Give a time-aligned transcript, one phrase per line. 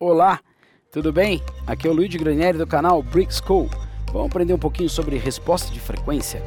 [0.00, 0.38] Olá,
[0.92, 1.42] tudo bem?
[1.66, 3.68] Aqui é o Luiz Granieri do canal Brick School.
[4.12, 6.40] Vamos aprender um pouquinho sobre resposta de frequência?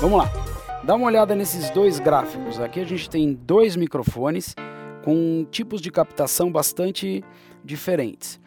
[0.00, 0.28] Vamos lá,
[0.82, 2.58] dá uma olhada nesses dois gráficos.
[2.58, 4.56] Aqui a gente tem dois microfones
[5.04, 7.22] com tipos de captação bastante
[7.64, 8.40] diferentes.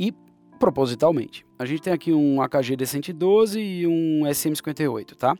[0.00, 0.14] E
[0.58, 1.44] propositalmente.
[1.58, 5.36] A gente tem aqui um AKG D112 e um SM58, tá?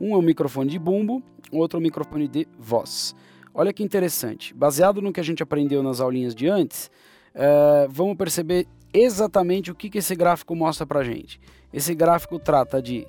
[0.00, 3.14] Um é um microfone de bumbo, outro é um microfone de voz.
[3.52, 4.54] Olha que interessante.
[4.54, 6.92] Baseado no que a gente aprendeu nas aulinhas de antes,
[7.34, 11.40] uh, vamos perceber exatamente o que, que esse gráfico mostra pra gente.
[11.72, 13.06] Esse gráfico trata de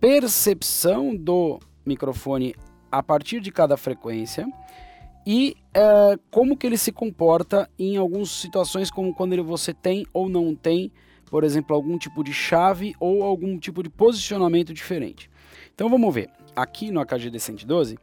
[0.00, 2.54] percepção do microfone
[2.90, 4.46] a partir de cada frequência
[5.26, 10.06] e é, como que ele se comporta em algumas situações como quando ele, você tem
[10.12, 10.90] ou não tem,
[11.26, 15.30] por exemplo, algum tipo de chave ou algum tipo de posicionamento diferente.
[15.74, 17.98] Então vamos ver, aqui no AKG D112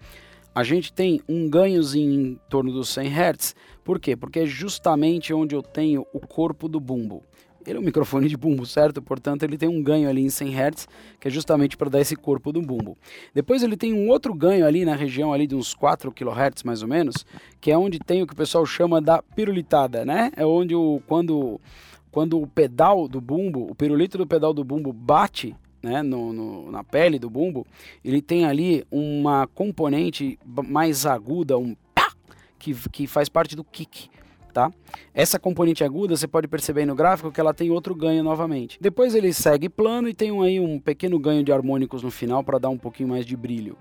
[0.54, 4.16] a gente tem um ganhozinho em torno dos 100 Hz, por quê?
[4.16, 7.24] Porque é justamente onde eu tenho o corpo do bumbo.
[7.68, 9.02] Ele é um microfone de bumbo, certo?
[9.02, 10.88] Portanto, ele tem um ganho ali em 100 Hz,
[11.20, 12.98] que é justamente para dar esse corpo do bumbo.
[13.34, 16.82] Depois ele tem um outro ganho ali na região ali de uns 4 kHz mais
[16.82, 17.26] ou menos,
[17.60, 20.32] que é onde tem o que o pessoal chama da pirulitada, né?
[20.38, 21.60] É onde o quando
[22.10, 26.72] quando o pedal do bumbo, o pirulito do pedal do bumbo bate né, no, no,
[26.72, 27.68] na pele do bumbo,
[28.04, 32.12] ele tem ali uma componente mais aguda, um pá,
[32.58, 34.10] que, que faz parte do kick
[34.58, 34.72] tá?
[35.14, 38.80] Essa componente aguda, você pode perceber no gráfico que ela tem outro ganho novamente.
[38.82, 42.44] Depois ele segue plano e tem um, aí um pequeno ganho de harmônicos no final
[42.44, 43.78] para dar um pouquinho mais de brilho.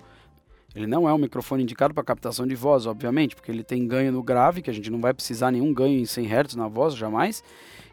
[0.75, 4.13] Ele não é um microfone indicado para captação de voz, obviamente, porque ele tem ganho
[4.13, 6.95] no grave, que a gente não vai precisar nenhum ganho em 100 Hz na voz,
[6.95, 7.43] jamais.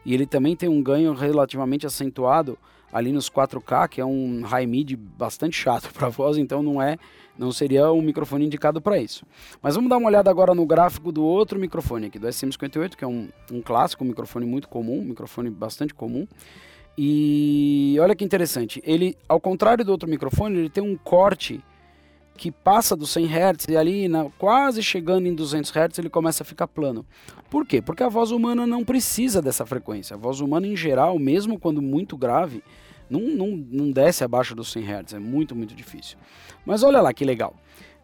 [0.04, 2.58] E ele também tem um ganho relativamente acentuado
[2.94, 6.96] ali nos 4K, que é um high mid bastante chato para voz, então não é,
[7.36, 9.26] não seria um microfone indicado para isso.
[9.60, 13.02] Mas vamos dar uma olhada agora no gráfico do outro microfone aqui, do SM58, que
[13.02, 16.24] é um, um clássico, um microfone muito comum, um microfone bastante comum.
[16.96, 21.60] E olha que interessante, ele, ao contrário do outro microfone, ele tem um corte
[22.36, 26.44] que passa dos 100 Hz e ali na, quase chegando em 200 Hz ele começa
[26.44, 27.04] a ficar plano.
[27.50, 27.82] Por quê?
[27.82, 30.14] Porque a voz humana não precisa dessa frequência.
[30.14, 32.62] A voz humana em geral, mesmo quando muito grave,
[33.08, 36.16] não, não, não desce abaixo dos 100 Hz, é muito, muito difícil.
[36.64, 37.54] Mas olha lá que legal.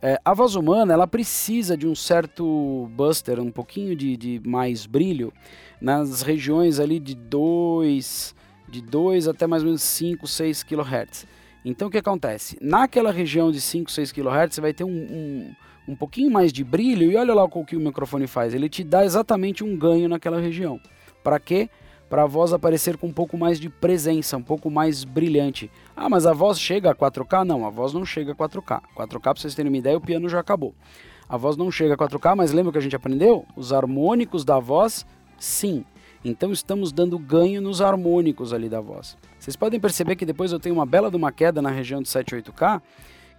[0.02, 4.86] É, a voz humana ela precisa de um certo buster, um pouquinho de, de mais
[4.86, 5.30] brilho
[5.80, 8.34] nas regiões ali de 2,
[8.66, 11.26] de 2 até mais ou menos 5, 6 kHz.
[11.62, 12.56] Então o que acontece?
[12.62, 15.54] Naquela região de 5, 6 kHz você vai ter um, um,
[15.88, 18.54] um pouquinho mais de brilho e olha lá o que o microfone faz.
[18.54, 20.80] Ele te dá exatamente um ganho naquela região.
[21.22, 21.68] Para quê?
[22.10, 25.70] Para a voz aparecer com um pouco mais de presença, um pouco mais brilhante.
[25.96, 27.44] Ah, mas a voz chega a 4K?
[27.44, 28.82] Não, a voz não chega a 4K.
[28.96, 30.74] 4K, para vocês terem uma ideia, o piano já acabou.
[31.28, 33.46] A voz não chega a 4K, mas lembra que a gente aprendeu?
[33.56, 35.06] Os harmônicos da voz,
[35.38, 35.84] sim.
[36.24, 39.16] Então estamos dando ganho nos harmônicos ali da voz.
[39.38, 42.08] Vocês podem perceber que depois eu tenho uma bela de uma queda na região de
[42.08, 42.82] 7-8K,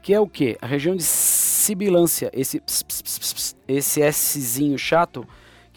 [0.02, 0.58] que é o que?
[0.62, 5.28] A região de sibilância, esse ps, esse Szinho chato,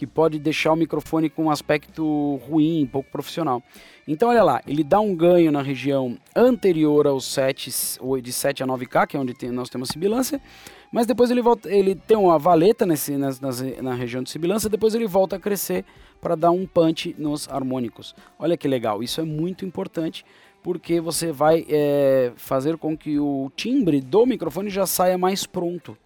[0.04, 3.62] que pode deixar o microfone com um aspecto ruim, pouco profissional.
[4.06, 7.70] Então olha lá, ele dá um ganho na região anterior aos 7,
[8.22, 10.41] de 7 a 9K, que é onde tem, nós temos sibilância,
[10.92, 15.06] mas depois ele volta, ele tem uma valeta nesse, na região de sibilância, depois ele
[15.06, 15.87] volta a crescer
[16.21, 18.15] para dar um punch nos harmônicos.
[18.38, 20.25] Olha que legal, isso é muito importante
[20.62, 25.97] porque você vai é, fazer com que o timbre do microfone já saia mais pronto.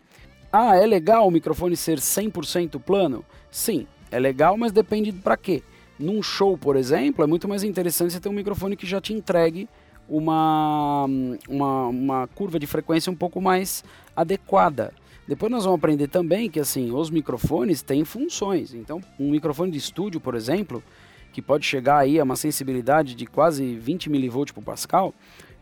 [0.50, 3.24] Ah, é legal o microfone ser 100% plano?
[3.50, 5.62] Sim, é legal, mas depende para quê.
[5.98, 9.12] Num show, por exemplo, é muito mais interessante você ter um microfone que já te
[9.12, 9.68] entregue
[10.08, 11.04] uma,
[11.46, 13.84] uma, uma curva de frequência um pouco mais
[14.16, 14.94] adequada.
[15.26, 18.72] Depois nós vamos aprender também que assim os microfones têm funções.
[18.72, 20.82] Então, um microfone de estúdio, por exemplo,
[21.30, 25.12] que pode chegar aí a uma sensibilidade de quase 20 mV por Pascal,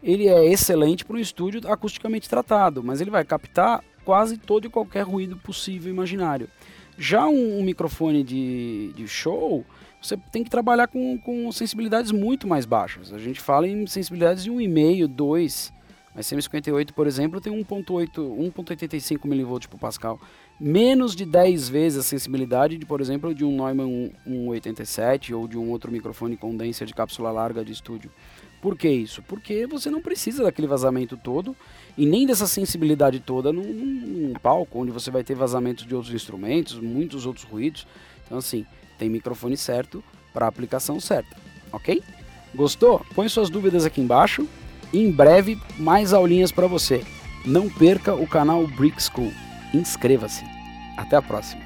[0.00, 4.70] ele é excelente para um estúdio acusticamente tratado, mas ele vai captar quase todo e
[4.70, 6.48] qualquer ruído possível imaginário.
[6.96, 9.64] Já um, um microfone de, de show,
[10.00, 13.12] você tem que trabalhar com, com sensibilidades muito mais baixas.
[13.12, 15.76] A gente fala em sensibilidades de 1,5, 2.
[16.14, 20.18] Mas CM58, por exemplo, tem 1.85 mV por Pascal.
[20.58, 25.58] Menos de 10 vezes a sensibilidade, de, por exemplo, de um Neumann 187 ou de
[25.58, 28.10] um outro microfone condenser de cápsula larga de estúdio.
[28.60, 29.22] Por que isso?
[29.22, 31.54] Porque você não precisa daquele vazamento todo
[31.96, 36.14] e nem dessa sensibilidade toda num, num palco onde você vai ter vazamentos de outros
[36.14, 37.86] instrumentos, muitos outros ruídos.
[38.24, 38.66] Então, assim,
[38.98, 41.36] tem microfone certo para a aplicação certa.
[41.72, 42.02] ok?
[42.54, 43.04] Gostou?
[43.14, 44.48] Põe suas dúvidas aqui embaixo.
[44.92, 47.04] Em breve, mais aulinhas para você.
[47.44, 49.32] Não perca o canal Brick School.
[49.74, 50.44] Inscreva-se.
[50.96, 51.65] Até a próxima.